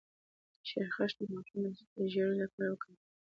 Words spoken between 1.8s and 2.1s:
د